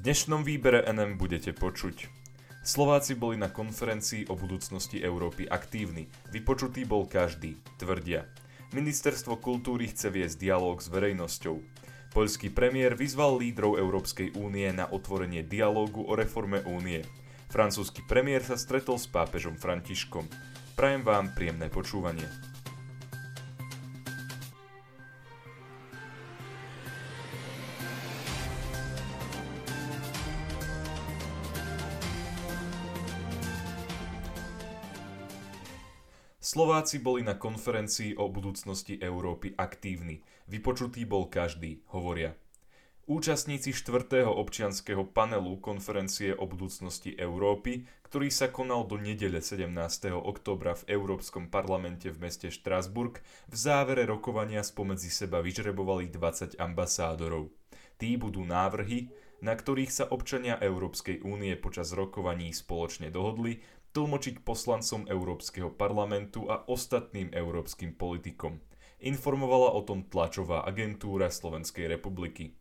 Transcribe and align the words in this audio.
dnešnom 0.00 0.48
výbere 0.48 0.80
NM 0.88 1.20
budete 1.20 1.52
počuť. 1.52 2.08
Slováci 2.64 3.12
boli 3.12 3.36
na 3.36 3.52
konferencii 3.52 4.32
o 4.32 4.34
budúcnosti 4.34 4.96
Európy 4.96 5.44
aktívni. 5.44 6.08
Vypočutý 6.32 6.88
bol 6.88 7.04
každý, 7.04 7.60
tvrdia. 7.76 8.24
Ministerstvo 8.72 9.36
kultúry 9.36 9.92
chce 9.92 10.08
viesť 10.08 10.40
dialog 10.40 10.80
s 10.80 10.88
verejnosťou. 10.88 11.60
Poľský 12.16 12.48
premiér 12.48 12.96
vyzval 12.96 13.44
lídrov 13.44 13.76
Európskej 13.76 14.40
únie 14.40 14.72
na 14.72 14.88
otvorenie 14.88 15.44
dialógu 15.44 16.08
o 16.08 16.16
reforme 16.16 16.64
únie. 16.64 17.04
Francúzsky 17.52 18.00
premiér 18.00 18.40
sa 18.40 18.56
stretol 18.56 18.96
s 18.96 19.04
pápežom 19.04 19.60
Františkom. 19.60 20.24
Prajem 20.80 21.04
vám 21.04 21.36
príjemné 21.36 21.68
počúvanie. 21.68 22.49
Slováci 36.50 36.98
boli 36.98 37.22
na 37.22 37.38
konferencii 37.38 38.18
o 38.18 38.26
budúcnosti 38.26 38.98
Európy 38.98 39.54
aktívni. 39.54 40.18
Vypočutý 40.50 41.06
bol 41.06 41.30
každý, 41.30 41.78
hovoria. 41.94 42.34
Účastníci 43.06 43.70
štvrtého 43.70 44.34
občianského 44.34 45.06
panelu 45.06 45.62
konferencie 45.62 46.34
o 46.34 46.50
budúcnosti 46.50 47.14
Európy, 47.14 47.86
ktorý 48.02 48.34
sa 48.34 48.50
konal 48.50 48.82
do 48.90 48.98
nedele 48.98 49.38
17. 49.38 49.70
októbra 50.10 50.74
v 50.74 50.90
Európskom 50.90 51.54
parlamente 51.54 52.10
v 52.10 52.18
meste 52.18 52.50
Štrasburg, 52.50 53.22
v 53.46 53.54
závere 53.54 54.02
rokovania 54.02 54.66
spomedzi 54.66 55.06
seba 55.06 55.38
vyžrebovali 55.38 56.10
20 56.10 56.58
ambasádorov. 56.58 57.54
Tí 57.94 58.18
budú 58.18 58.42
návrhy, 58.42 59.06
na 59.40 59.56
ktorých 59.56 59.92
sa 59.94 60.04
občania 60.10 60.58
Európskej 60.60 61.22
únie 61.24 61.54
počas 61.56 61.96
rokovaní 61.96 62.52
spoločne 62.52 63.08
dohodli, 63.08 63.62
tlmočiť 63.90 64.46
poslancom 64.46 65.10
Európskeho 65.10 65.74
parlamentu 65.74 66.46
a 66.46 66.62
ostatným 66.66 67.34
európskym 67.34 67.98
politikom. 67.98 68.62
Informovala 69.00 69.72
o 69.74 69.80
tom 69.82 70.06
tlačová 70.06 70.62
agentúra 70.68 71.32
Slovenskej 71.32 71.88
republiky. 71.88 72.54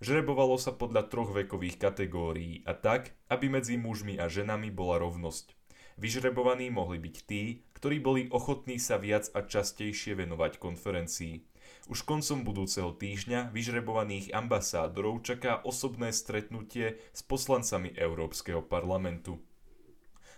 Žrebovalo 0.00 0.56
sa 0.56 0.72
podľa 0.72 1.12
troch 1.12 1.32
vekových 1.32 1.76
kategórií 1.76 2.64
a 2.64 2.72
tak, 2.72 3.12
aby 3.28 3.52
medzi 3.52 3.76
mužmi 3.76 4.16
a 4.16 4.32
ženami 4.32 4.72
bola 4.72 4.96
rovnosť. 4.96 5.52
Vyžrebovaní 6.00 6.72
mohli 6.72 6.96
byť 6.96 7.16
tí, 7.28 7.60
ktorí 7.76 8.00
boli 8.00 8.22
ochotní 8.32 8.80
sa 8.80 8.96
viac 8.96 9.28
a 9.36 9.44
častejšie 9.44 10.16
venovať 10.16 10.56
konferencii. 10.56 11.44
Už 11.92 12.08
koncom 12.08 12.44
budúceho 12.44 12.96
týždňa 12.96 13.52
vyžrebovaných 13.52 14.32
ambasádorov 14.32 15.20
čaká 15.20 15.60
osobné 15.60 16.12
stretnutie 16.12 16.96
s 17.12 17.20
poslancami 17.20 17.92
Európskeho 17.92 18.64
parlamentu. 18.64 19.40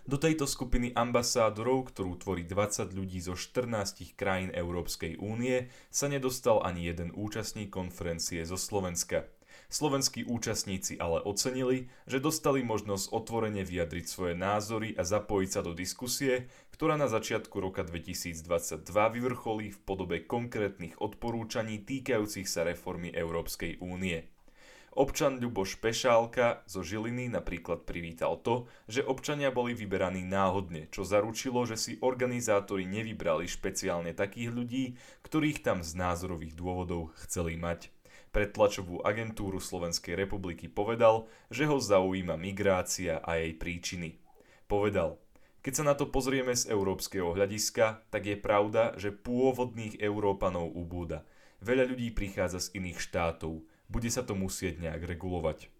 Do 0.03 0.19
tejto 0.19 0.43
skupiny 0.43 0.91
ambasádorov, 0.91 1.95
ktorú 1.95 2.19
tvorí 2.19 2.43
20 2.43 2.91
ľudí 2.91 3.23
zo 3.23 3.39
14 3.39 4.19
krajín 4.19 4.51
Európskej 4.51 5.15
únie, 5.15 5.71
sa 5.87 6.11
nedostal 6.11 6.59
ani 6.59 6.91
jeden 6.91 7.15
účastník 7.15 7.71
konferencie 7.71 8.43
zo 8.43 8.59
Slovenska. 8.59 9.31
Slovenskí 9.71 10.27
účastníci 10.27 10.99
ale 10.99 11.23
ocenili, 11.23 11.87
že 12.03 12.19
dostali 12.19 12.67
možnosť 12.67 13.15
otvorene 13.15 13.63
vyjadriť 13.63 14.05
svoje 14.05 14.35
názory 14.35 14.91
a 14.99 15.07
zapojiť 15.07 15.49
sa 15.55 15.61
do 15.63 15.71
diskusie, 15.71 16.51
ktorá 16.75 16.99
na 16.99 17.07
začiatku 17.07 17.63
roka 17.63 17.87
2022 17.87 18.83
vyvrcholí 18.91 19.71
v 19.71 19.79
podobe 19.87 20.27
konkrétnych 20.27 20.99
odporúčaní 20.99 21.79
týkajúcich 21.79 22.51
sa 22.51 22.67
reformy 22.67 23.07
Európskej 23.15 23.79
únie. 23.79 24.32
Občan 24.93 25.41
Ľuboš 25.41 25.81
Pešálka 25.81 26.61
zo 26.69 26.85
Žiliny 26.85 27.25
napríklad 27.25 27.81
privítal 27.81 28.37
to, 28.37 28.69
že 28.85 29.01
občania 29.01 29.49
boli 29.49 29.73
vyberaní 29.73 30.21
náhodne, 30.21 30.85
čo 30.93 31.01
zaručilo, 31.01 31.65
že 31.65 31.81
si 31.81 31.91
organizátori 31.97 32.85
nevybrali 32.85 33.49
špeciálne 33.49 34.13
takých 34.13 34.53
ľudí, 34.53 34.93
ktorých 35.25 35.65
tam 35.65 35.81
z 35.81 35.97
názorových 35.97 36.53
dôvodov 36.53 37.09
chceli 37.25 37.57
mať. 37.57 37.89
Pre 38.29 38.45
tlačovú 38.45 39.01
agentúru 39.01 39.57
Slovenskej 39.57 40.13
republiky 40.13 40.69
povedal, 40.69 41.25
že 41.49 41.65
ho 41.65 41.81
zaujíma 41.81 42.37
migrácia 42.37 43.17
a 43.17 43.41
jej 43.41 43.57
príčiny. 43.57 44.21
Povedal, 44.69 45.17
keď 45.65 45.73
sa 45.73 45.83
na 45.89 45.97
to 45.97 46.05
pozrieme 46.05 46.53
z 46.53 46.69
európskeho 46.69 47.33
hľadiska, 47.33 48.13
tak 48.13 48.29
je 48.29 48.37
pravda, 48.37 48.93
že 49.01 49.09
pôvodných 49.09 49.97
Európanov 49.97 50.69
ubúda. 50.69 51.25
Veľa 51.65 51.89
ľudí 51.89 52.13
prichádza 52.13 52.69
z 52.69 52.83
iných 52.83 52.99
štátov, 53.01 53.65
bude 53.89 54.09
sa 54.11 54.23
to 54.23 54.35
musieť 54.37 54.79
nejak 54.79 55.03
regulovať. 55.03 55.71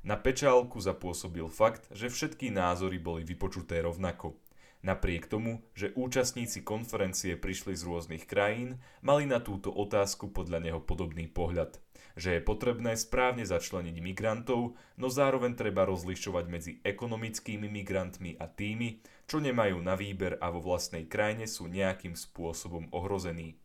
Na 0.00 0.16
pečálku 0.16 0.80
zapôsobil 0.80 1.44
fakt, 1.52 1.84
že 1.92 2.08
všetky 2.08 2.48
názory 2.48 2.96
boli 2.96 3.20
vypočuté 3.20 3.84
rovnako. 3.84 4.32
Napriek 4.80 5.28
tomu, 5.28 5.60
že 5.76 5.92
účastníci 5.92 6.64
konferencie 6.64 7.36
prišli 7.36 7.76
z 7.76 7.84
rôznych 7.84 8.24
krajín, 8.24 8.80
mali 9.04 9.28
na 9.28 9.36
túto 9.44 9.68
otázku 9.68 10.32
podľa 10.32 10.64
neho 10.64 10.80
podobný 10.80 11.28
pohľad. 11.28 11.76
Že 12.16 12.40
je 12.40 12.46
potrebné 12.48 12.96
správne 12.96 13.44
začleniť 13.44 13.96
migrantov, 14.00 14.80
no 14.96 15.06
zároveň 15.12 15.52
treba 15.52 15.84
rozlišovať 15.84 16.44
medzi 16.48 16.72
ekonomickými 16.80 17.68
migrantmi 17.68 18.40
a 18.40 18.48
tými, 18.48 19.04
čo 19.28 19.36
nemajú 19.36 19.84
na 19.84 20.00
výber 20.00 20.40
a 20.40 20.48
vo 20.48 20.64
vlastnej 20.64 21.04
krajine 21.04 21.44
sú 21.44 21.68
nejakým 21.68 22.16
spôsobom 22.16 22.88
ohrození. 22.96 23.60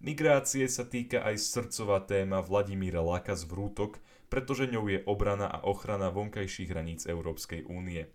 Migrácie 0.00 0.64
sa 0.64 0.88
týka 0.88 1.20
aj 1.20 1.36
srdcová 1.36 2.00
téma 2.00 2.40
Vladimíra 2.40 3.04
Laka 3.04 3.36
z 3.36 3.44
Vrútok, 3.44 4.00
pretože 4.32 4.64
ňou 4.64 4.88
je 4.88 5.04
obrana 5.04 5.44
a 5.44 5.60
ochrana 5.60 6.08
vonkajších 6.08 6.72
hraníc 6.72 7.04
Európskej 7.04 7.68
únie. 7.68 8.08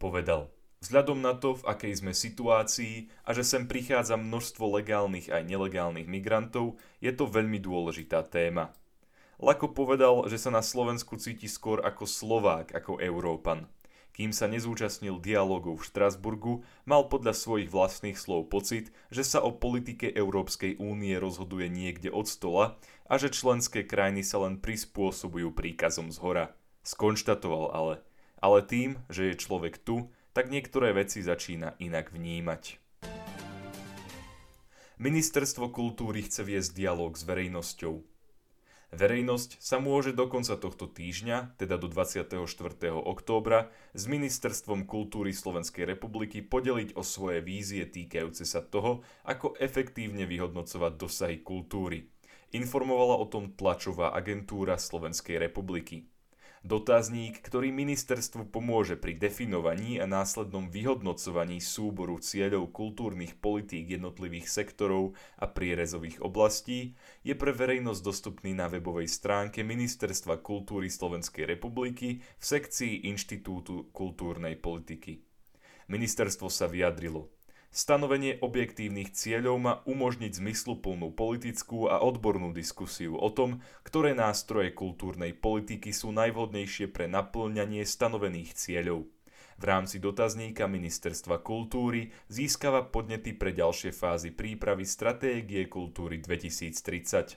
Povedal, 0.00 0.48
vzhľadom 0.80 1.20
na 1.20 1.36
to, 1.36 1.60
v 1.60 1.68
akej 1.68 2.00
sme 2.00 2.16
situácii 2.16 3.12
a 3.28 3.36
že 3.36 3.44
sem 3.44 3.68
prichádza 3.68 4.16
množstvo 4.16 4.80
legálnych 4.80 5.28
aj 5.28 5.44
nelegálnych 5.44 6.08
migrantov, 6.08 6.80
je 7.04 7.12
to 7.12 7.28
veľmi 7.28 7.60
dôležitá 7.60 8.24
téma. 8.32 8.72
Lako 9.36 9.76
povedal, 9.76 10.24
že 10.32 10.40
sa 10.40 10.48
na 10.48 10.64
Slovensku 10.64 11.20
cíti 11.20 11.52
skôr 11.52 11.84
ako 11.84 12.08
Slovák, 12.08 12.72
ako 12.72 12.96
Európan. 12.96 13.68
Kým 14.16 14.32
sa 14.32 14.48
nezúčastnil 14.48 15.20
dialogu 15.20 15.76
v 15.76 15.84
Štrasburgu, 15.84 16.64
mal 16.88 17.04
podľa 17.12 17.36
svojich 17.36 17.68
vlastných 17.68 18.16
slov 18.16 18.48
pocit, 18.48 18.88
že 19.12 19.20
sa 19.20 19.44
o 19.44 19.52
politike 19.52 20.08
Európskej 20.08 20.80
únie 20.80 21.20
rozhoduje 21.20 21.68
niekde 21.68 22.08
od 22.08 22.24
stola 22.24 22.80
a 23.12 23.20
že 23.20 23.28
členské 23.28 23.84
krajiny 23.84 24.24
sa 24.24 24.40
len 24.40 24.56
prispôsobujú 24.56 25.52
príkazom 25.52 26.08
z 26.08 26.16
hora. 26.24 26.56
Skonštatoval 26.80 27.76
ale. 27.76 27.94
Ale 28.40 28.64
tým, 28.64 29.04
že 29.12 29.28
je 29.28 29.36
človek 29.36 29.84
tu, 29.84 30.08
tak 30.32 30.48
niektoré 30.48 30.96
veci 30.96 31.20
začína 31.20 31.76
inak 31.76 32.08
vnímať. 32.08 32.80
Ministerstvo 34.96 35.68
kultúry 35.76 36.24
chce 36.24 36.40
viesť 36.40 36.72
dialog 36.72 37.12
s 37.12 37.20
verejnosťou. 37.28 38.15
Verejnosť 38.96 39.60
sa 39.60 39.76
môže 39.76 40.16
do 40.16 40.24
konca 40.24 40.56
tohto 40.56 40.88
týždňa, 40.88 41.60
teda 41.60 41.76
do 41.76 41.84
24. 41.84 42.40
októbra, 42.96 43.68
s 43.92 44.08
Ministerstvom 44.08 44.88
kultúry 44.88 45.36
Slovenskej 45.36 45.84
republiky 45.84 46.40
podeliť 46.40 46.96
o 46.96 47.04
svoje 47.04 47.44
vízie 47.44 47.84
týkajúce 47.84 48.48
sa 48.48 48.64
toho, 48.64 49.04
ako 49.28 49.52
efektívne 49.60 50.24
vyhodnocovať 50.24 50.92
dosahy 50.96 51.44
kultúry. 51.44 52.08
Informovala 52.56 53.20
o 53.20 53.28
tom 53.28 53.52
tlačová 53.52 54.16
agentúra 54.16 54.80
Slovenskej 54.80 55.44
republiky. 55.44 56.08
Dotazník, 56.66 57.46
ktorý 57.46 57.70
ministerstvu 57.70 58.50
pomôže 58.50 58.98
pri 58.98 59.14
definovaní 59.14 60.02
a 60.02 60.06
následnom 60.10 60.66
vyhodnocovaní 60.66 61.62
súboru 61.62 62.18
cieľov 62.18 62.74
kultúrnych 62.74 63.38
politík 63.38 63.94
jednotlivých 63.94 64.50
sektorov 64.50 65.14
a 65.38 65.46
prierezových 65.46 66.18
oblastí, 66.26 66.98
je 67.22 67.38
pre 67.38 67.54
verejnosť 67.54 68.02
dostupný 68.02 68.50
na 68.50 68.66
webovej 68.66 69.06
stránke 69.06 69.62
Ministerstva 69.62 70.42
kultúry 70.42 70.90
Slovenskej 70.90 71.46
republiky 71.46 72.18
v 72.18 72.42
sekcii 72.42 73.06
Inštitútu 73.14 73.94
kultúrnej 73.94 74.58
politiky. 74.58 75.22
Ministerstvo 75.86 76.50
sa 76.50 76.66
vyjadrilo– 76.66 77.30
Stanovenie 77.76 78.40
objektívnych 78.40 79.12
cieľov 79.12 79.56
má 79.60 79.74
umožniť 79.84 80.40
zmysluplnú 80.40 81.12
politickú 81.12 81.92
a 81.92 82.00
odbornú 82.00 82.56
diskusiu 82.56 83.20
o 83.20 83.28
tom, 83.28 83.60
ktoré 83.84 84.16
nástroje 84.16 84.72
kultúrnej 84.72 85.36
politiky 85.36 85.92
sú 85.92 86.08
najvhodnejšie 86.08 86.88
pre 86.88 87.04
naplňanie 87.04 87.84
stanovených 87.84 88.56
cieľov. 88.56 89.12
V 89.60 89.64
rámci 89.68 90.00
dotazníka 90.00 90.64
Ministerstva 90.64 91.44
kultúry 91.44 92.16
získava 92.32 92.80
podnety 92.80 93.36
pre 93.36 93.52
ďalšie 93.52 93.92
fázy 93.92 94.32
prípravy 94.32 94.88
Stratégie 94.88 95.68
kultúry 95.68 96.16
2030. 96.16 97.36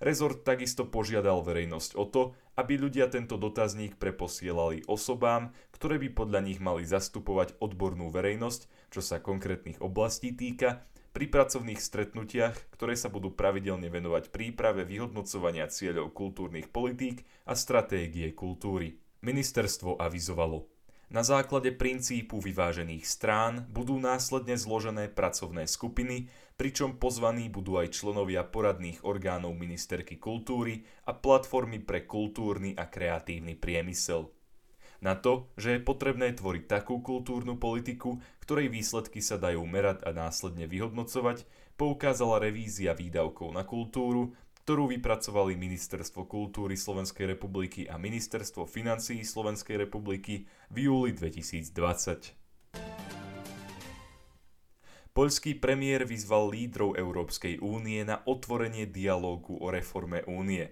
Rezort 0.00 0.40
takisto 0.40 0.88
požiadal 0.88 1.44
verejnosť 1.44 2.00
o 2.00 2.08
to, 2.08 2.22
aby 2.56 2.80
ľudia 2.80 3.12
tento 3.12 3.36
dotazník 3.36 4.00
preposielali 4.00 4.88
osobám, 4.88 5.52
ktoré 5.76 6.00
by 6.00 6.08
podľa 6.16 6.40
nich 6.48 6.64
mali 6.64 6.88
zastupovať 6.88 7.60
odbornú 7.60 8.08
verejnosť, 8.08 8.79
čo 8.90 9.00
sa 9.00 9.22
konkrétnych 9.22 9.78
oblastí 9.80 10.34
týka, 10.34 10.84
pri 11.10 11.26
pracovných 11.26 11.82
stretnutiach, 11.82 12.70
ktoré 12.70 12.94
sa 12.94 13.10
budú 13.10 13.34
pravidelne 13.34 13.90
venovať 13.90 14.30
príprave 14.30 14.86
vyhodnocovania 14.86 15.66
cieľov 15.66 16.14
kultúrnych 16.14 16.70
politík 16.70 17.26
a 17.50 17.58
stratégie 17.58 18.30
kultúry. 18.30 19.02
Ministerstvo 19.26 19.98
avizovalo. 19.98 20.70
Na 21.10 21.26
základe 21.26 21.74
princípu 21.74 22.38
vyvážených 22.38 23.02
strán 23.02 23.66
budú 23.74 23.98
následne 23.98 24.54
zložené 24.54 25.10
pracovné 25.10 25.66
skupiny, 25.66 26.30
pričom 26.54 27.02
pozvaní 27.02 27.50
budú 27.50 27.82
aj 27.82 27.90
členovia 27.90 28.46
poradných 28.46 29.02
orgánov 29.02 29.58
ministerky 29.58 30.22
kultúry 30.22 30.86
a 31.10 31.12
platformy 31.18 31.82
pre 31.82 32.06
kultúrny 32.06 32.78
a 32.78 32.86
kreatívny 32.86 33.58
priemysel. 33.58 34.30
Na 35.00 35.16
to, 35.16 35.48
že 35.56 35.76
je 35.76 35.80
potrebné 35.80 36.36
tvoriť 36.36 36.68
takú 36.68 37.00
kultúrnu 37.00 37.56
politiku, 37.56 38.20
ktorej 38.44 38.68
výsledky 38.68 39.24
sa 39.24 39.40
dajú 39.40 39.64
merať 39.64 40.04
a 40.04 40.12
následne 40.12 40.68
vyhodnocovať, 40.68 41.48
poukázala 41.80 42.36
revízia 42.36 42.92
výdavkov 42.92 43.56
na 43.56 43.64
kultúru, 43.64 44.36
ktorú 44.60 44.92
vypracovali 44.92 45.56
Ministerstvo 45.56 46.28
kultúry 46.28 46.76
Slovenskej 46.76 47.32
republiky 47.32 47.88
a 47.88 47.96
Ministerstvo 47.96 48.68
financií 48.68 49.24
Slovenskej 49.24 49.88
republiky 49.88 50.44
v 50.68 50.76
júli 50.92 51.16
2020. 51.16 52.36
Poľský 55.10 55.58
premiér 55.58 56.06
vyzval 56.06 56.54
lídrov 56.54 56.94
Európskej 56.94 57.58
únie 57.64 58.04
na 58.06 58.22
otvorenie 58.28 58.86
dialógu 58.86 59.58
o 59.58 59.72
reforme 59.72 60.22
únie. 60.28 60.70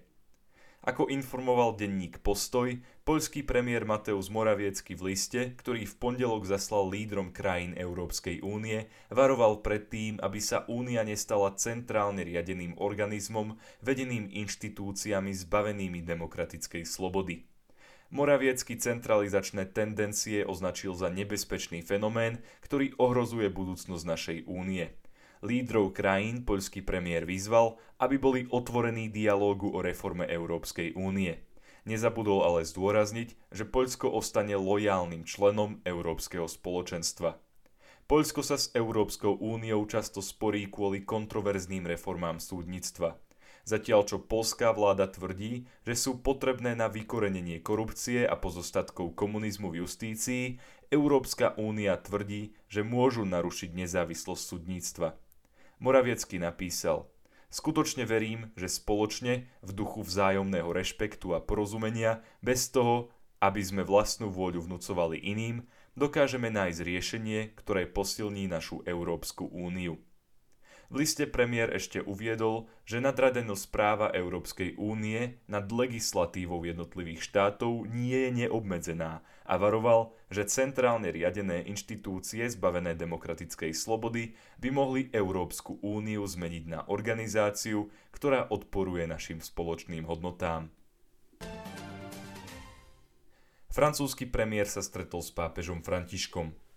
Ako 0.88 1.12
informoval 1.12 1.76
denník 1.76 2.25
Postoj, 2.25 2.81
poľský 3.05 3.44
premiér 3.44 3.85
Mateusz 3.85 4.32
Moraviecky 4.32 4.96
v 4.96 5.12
liste, 5.12 5.52
ktorý 5.61 5.85
v 5.85 5.94
pondelok 6.00 6.49
zaslal 6.49 6.88
lídrom 6.88 7.29
krajín 7.29 7.76
Európskej 7.76 8.40
únie, 8.40 8.88
varoval 9.12 9.61
pred 9.61 9.93
tým, 9.93 10.17
aby 10.25 10.40
sa 10.40 10.64
únia 10.64 11.05
nestala 11.05 11.52
centrálne 11.61 12.25
riadeným 12.25 12.81
organizmom, 12.81 13.61
vedeným 13.85 14.32
inštitúciami 14.32 15.29
zbavenými 15.37 16.00
demokratickej 16.00 16.88
slobody. 16.88 17.44
Moraviecky 18.08 18.81
centralizačné 18.81 19.69
tendencie 19.69 20.41
označil 20.41 20.96
za 20.96 21.12
nebezpečný 21.12 21.84
fenomén, 21.84 22.41
ktorý 22.64 22.96
ohrozuje 22.96 23.52
budúcnosť 23.52 24.05
našej 24.08 24.38
únie– 24.49 24.88
lídrov 25.43 25.94
krajín 25.94 26.43
poľský 26.43 26.82
premiér 26.82 27.26
vyzval, 27.26 27.79
aby 27.99 28.17
boli 28.19 28.40
otvorení 28.50 29.11
dialógu 29.11 29.70
o 29.75 29.82
reforme 29.82 30.26
Európskej 30.26 30.94
únie. 30.99 31.43
Nezabudol 31.88 32.44
ale 32.44 32.69
zdôrazniť, 32.69 33.49
že 33.49 33.64
Poľsko 33.64 34.12
ostane 34.12 34.58
lojálnym 34.58 35.25
členom 35.25 35.81
Európskeho 35.88 36.44
spoločenstva. 36.44 37.40
Poľsko 38.08 38.40
sa 38.40 38.56
s 38.56 38.73
Európskou 38.73 39.37
úniou 39.37 39.85
často 39.85 40.25
sporí 40.25 40.69
kvôli 40.69 41.05
kontroverzným 41.05 41.84
reformám 41.84 42.41
súdnictva. 42.41 43.20
Zatiaľ 43.69 44.08
čo 44.08 44.17
polská 44.17 44.73
vláda 44.73 45.12
tvrdí, 45.12 45.69
že 45.84 45.93
sú 45.93 46.25
potrebné 46.25 46.73
na 46.73 46.88
vykorenenie 46.88 47.61
korupcie 47.61 48.25
a 48.25 48.32
pozostatkov 48.32 49.12
komunizmu 49.12 49.69
v 49.69 49.84
justícii, 49.84 50.56
Európska 50.88 51.52
únia 51.61 52.00
tvrdí, 52.00 52.56
že 52.73 52.81
môžu 52.81 53.29
narušiť 53.29 53.76
nezávislosť 53.76 54.41
súdnictva. 54.41 55.20
Moraviecky 55.78 56.42
napísal 56.42 57.06
Skutočne 57.48 58.04
verím, 58.04 58.52
že 58.60 58.69
spoločne, 58.69 59.48
v 59.64 59.70
duchu 59.72 60.04
vzájomného 60.04 60.69
rešpektu 60.69 61.32
a 61.32 61.40
porozumenia, 61.40 62.20
bez 62.44 62.69
toho, 62.69 63.08
aby 63.40 63.64
sme 63.64 63.88
vlastnú 63.88 64.28
vôľu 64.28 64.69
vnúcovali 64.69 65.16
iným, 65.16 65.64
dokážeme 65.96 66.52
nájsť 66.52 66.80
riešenie, 66.84 67.40
ktoré 67.56 67.88
posilní 67.88 68.44
našu 68.52 68.84
Európsku 68.84 69.48
úniu. 69.48 69.96
V 70.88 71.05
liste 71.05 71.29
premiér 71.29 71.76
ešte 71.76 72.00
uviedol, 72.00 72.64
že 72.88 73.05
nadradenosť 73.05 73.64
práva 73.69 74.08
Európskej 74.08 74.81
únie 74.81 75.37
nad 75.44 75.69
legislatívou 75.69 76.64
jednotlivých 76.64 77.29
štátov 77.29 77.85
nie 77.93 78.17
je 78.17 78.31
neobmedzená 78.44 79.20
a 79.44 79.55
varoval, 79.61 80.17
že 80.32 80.49
centrálne 80.49 81.12
riadené 81.12 81.61
inštitúcie 81.69 82.49
zbavené 82.49 82.96
demokratickej 82.96 83.76
slobody 83.76 84.32
by 84.64 84.69
mohli 84.73 85.12
Európsku 85.12 85.76
úniu 85.85 86.25
zmeniť 86.25 86.64
na 86.64 86.81
organizáciu, 86.88 87.93
ktorá 88.08 88.49
odporuje 88.49 89.05
našim 89.05 89.44
spoločným 89.44 90.08
hodnotám. 90.08 90.73
Francúzsky 93.69 94.25
premiér 94.25 94.64
sa 94.64 94.81
stretol 94.81 95.20
s 95.20 95.29
pápežom 95.37 95.84
Františkom. 95.84 96.68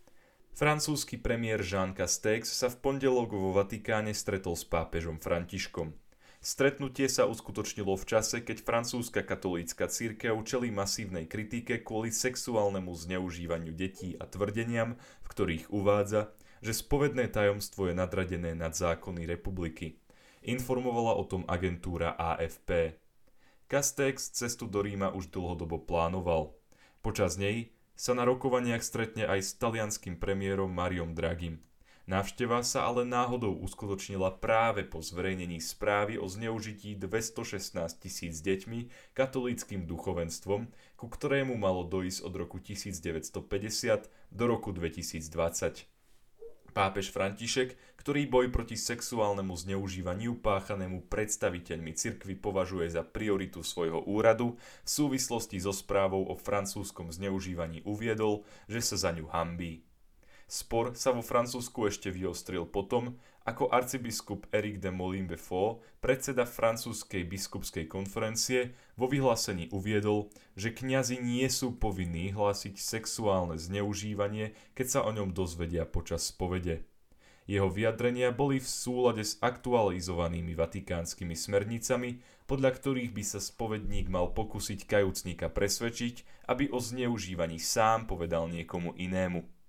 Francúzsky 0.51 1.15
premiér 1.15 1.63
Jean 1.63 1.95
Castex 1.95 2.51
sa 2.51 2.67
v 2.67 2.79
pondelok 2.83 3.31
vo 3.31 3.55
Vatikáne 3.55 4.11
stretol 4.11 4.59
s 4.59 4.67
pápežom 4.67 5.15
Františkom. 5.15 5.95
Stretnutie 6.43 7.07
sa 7.07 7.29
uskutočnilo 7.29 7.95
v 7.95 8.03
čase, 8.03 8.41
keď 8.43 8.65
francúzska 8.65 9.21
katolícka 9.23 9.87
církev 9.87 10.35
čelí 10.43 10.73
masívnej 10.73 11.29
kritike 11.29 11.85
kvôli 11.85 12.11
sexuálnemu 12.11 12.91
zneužívaniu 12.91 13.71
detí 13.71 14.17
a 14.19 14.27
tvrdeniam, 14.27 14.97
v 15.23 15.27
ktorých 15.29 15.69
uvádza, 15.69 16.33
že 16.59 16.75
spovedné 16.75 17.31
tajomstvo 17.31 17.87
je 17.87 17.95
nadradené 17.95 18.51
nad 18.51 18.75
zákony 18.75 19.29
republiky. 19.29 20.01
Informovala 20.41 21.15
o 21.15 21.23
tom 21.29 21.45
agentúra 21.47 22.17
AFP. 22.17 22.97
Castex 23.71 24.35
cestu 24.35 24.67
do 24.67 24.83
Ríma 24.83 25.13
už 25.15 25.31
dlhodobo 25.31 25.79
plánoval. 25.79 26.57
Počas 27.05 27.37
nej 27.39 27.71
sa 28.01 28.17
na 28.17 28.25
rokovaniach 28.25 28.81
stretne 28.81 29.29
aj 29.29 29.45
s 29.45 29.53
talianským 29.61 30.17
premiérom 30.17 30.73
Mariom 30.73 31.13
Dragim. 31.13 31.61
Návšteva 32.09 32.65
sa 32.65 32.89
ale 32.89 33.05
náhodou 33.05 33.53
uskutočnila 33.61 34.41
práve 34.41 34.81
po 34.81 35.05
zverejnení 35.05 35.61
správy 35.61 36.17
o 36.17 36.25
zneužití 36.25 36.97
216 36.97 37.77
tisíc 38.01 38.41
deťmi 38.41 39.13
katolíckým 39.13 39.85
duchovenstvom, 39.85 40.73
ku 40.97 41.05
ktorému 41.05 41.53
malo 41.53 41.85
dojsť 41.85 42.25
od 42.25 42.33
roku 42.41 42.57
1950 42.57 44.09
do 44.33 44.43
roku 44.49 44.73
2020. 44.73 46.00
Pápež 46.71 47.11
František, 47.11 47.75
ktorý 47.99 48.31
boj 48.31 48.47
proti 48.47 48.79
sexuálnemu 48.79 49.51
zneužívaniu 49.59 50.39
páchanému 50.39 51.11
predstaviteľmi 51.11 51.91
cirkvy 51.91 52.39
považuje 52.39 52.87
za 52.87 53.03
prioritu 53.03 53.59
svojho 53.59 54.07
úradu, 54.07 54.55
v 54.81 54.89
súvislosti 54.89 55.59
so 55.59 55.75
správou 55.75 56.31
o 56.31 56.39
francúzskom 56.39 57.11
zneužívaní 57.11 57.83
uviedol, 57.83 58.47
že 58.71 58.79
sa 58.79 58.95
za 58.95 59.11
ňu 59.11 59.27
hambí. 59.27 59.83
Spor 60.51 60.99
sa 60.99 61.15
vo 61.15 61.23
Francúzsku 61.23 61.87
ešte 61.87 62.11
vyostril 62.11 62.67
potom, 62.67 63.15
ako 63.47 63.71
arcibiskup 63.71 64.51
Eric 64.51 64.83
de 64.83 64.91
Molin 64.91 65.23
Beaufort, 65.23 65.79
predseda 66.03 66.43
francúzskej 66.43 67.23
biskupskej 67.23 67.87
konferencie, 67.87 68.75
vo 68.99 69.07
vyhlásení 69.07 69.71
uviedol, 69.71 70.27
že 70.59 70.75
kňazi 70.75 71.23
nie 71.23 71.47
sú 71.47 71.79
povinní 71.79 72.35
hlásiť 72.35 72.75
sexuálne 72.75 73.55
zneužívanie, 73.55 74.51
keď 74.75 74.87
sa 74.91 74.99
o 75.07 75.15
ňom 75.15 75.31
dozvedia 75.31 75.87
počas 75.87 76.35
spovede. 76.35 76.83
Jeho 77.47 77.71
vyjadrenia 77.71 78.35
boli 78.35 78.59
v 78.59 78.67
súlade 78.67 79.23
s 79.23 79.39
aktualizovanými 79.39 80.51
vatikánskymi 80.51 81.31
smernicami, 81.31 82.19
podľa 82.43 82.75
ktorých 82.75 83.15
by 83.15 83.23
sa 83.23 83.39
spovedník 83.39 84.11
mal 84.11 84.35
pokúsiť 84.35 84.83
kajúcnika 84.83 85.47
presvedčiť, 85.47 86.43
aby 86.51 86.67
o 86.75 86.79
zneužívaní 86.83 87.55
sám 87.55 88.03
povedal 88.03 88.51
niekomu 88.51 88.91
inému. 88.99 89.60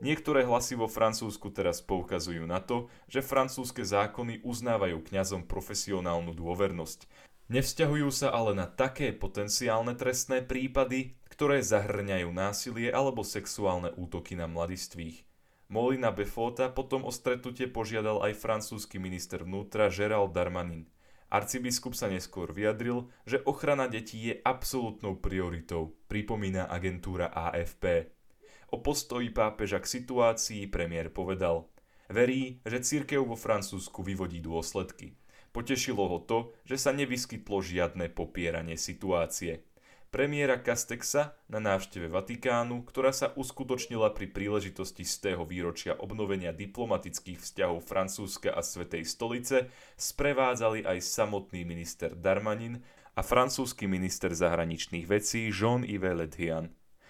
Niektoré 0.00 0.48
hlasy 0.48 0.80
vo 0.80 0.88
Francúzsku 0.88 1.52
teraz 1.52 1.84
poukazujú 1.84 2.48
na 2.48 2.64
to, 2.64 2.88
že 3.04 3.20
francúzske 3.20 3.84
zákony 3.84 4.40
uznávajú 4.40 5.04
kňazom 5.04 5.44
profesionálnu 5.44 6.32
dôvernosť. 6.32 7.04
Nevzťahujú 7.52 8.08
sa 8.08 8.32
ale 8.32 8.56
na 8.56 8.64
také 8.64 9.12
potenciálne 9.12 9.92
trestné 9.92 10.40
prípady, 10.40 11.20
ktoré 11.28 11.60
zahrňajú 11.60 12.32
násilie 12.32 12.88
alebo 12.88 13.20
sexuálne 13.20 13.92
útoky 13.92 14.40
na 14.40 14.48
mladistvých. 14.48 15.28
Molina 15.70 16.10
Befota 16.10 16.72
potom 16.72 17.04
o 17.04 17.12
stretnutie 17.12 17.68
požiadal 17.68 18.24
aj 18.24 18.40
francúzsky 18.40 18.96
minister 18.96 19.44
vnútra 19.44 19.92
Gérald 19.92 20.32
Darmanin. 20.32 20.88
Arcibiskup 21.30 21.94
sa 21.94 22.10
neskôr 22.10 22.50
vyjadril, 22.50 23.06
že 23.22 23.38
ochrana 23.46 23.86
detí 23.86 24.30
je 24.30 24.34
absolútnou 24.42 25.22
prioritou, 25.22 25.94
pripomína 26.10 26.66
agentúra 26.66 27.30
AFP. 27.30 28.10
O 28.70 28.78
postoji 28.78 29.34
pápeža 29.34 29.82
k 29.82 30.00
situácii 30.00 30.70
premiér 30.70 31.10
povedal, 31.10 31.66
verí, 32.06 32.62
že 32.62 32.78
církev 32.78 33.26
vo 33.26 33.34
Francúzsku 33.34 34.06
vyvodí 34.06 34.38
dôsledky. 34.38 35.18
Potešilo 35.50 36.06
ho 36.06 36.22
to, 36.22 36.54
že 36.62 36.78
sa 36.78 36.94
nevyskytlo 36.94 37.58
žiadne 37.58 38.06
popieranie 38.14 38.78
situácie. 38.78 39.66
Premiéra 40.10 40.58
Castexa 40.58 41.38
na 41.46 41.62
návšteve 41.62 42.10
Vatikánu, 42.10 42.82
ktorá 42.82 43.14
sa 43.14 43.30
uskutočnila 43.34 44.10
pri 44.10 44.26
príležitosti 44.26 45.06
z 45.06 45.14
tého 45.18 45.46
výročia 45.46 45.94
obnovenia 45.94 46.50
diplomatických 46.50 47.38
vzťahov 47.38 47.86
Francúzska 47.86 48.50
a 48.50 48.62
Svetej 48.62 49.06
stolice, 49.06 49.70
sprevádzali 49.94 50.82
aj 50.82 50.98
samotný 50.98 51.62
minister 51.62 52.14
Darmanin 52.18 52.82
a 53.14 53.22
francúzsky 53.22 53.86
minister 53.86 54.34
zahraničných 54.34 55.06
vecí 55.06 55.50
Jean-Yves 55.50 56.14
Le 56.14 56.26
Drian. 56.26 56.66